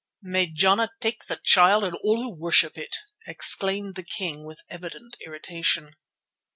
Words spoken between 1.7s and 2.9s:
and all who worship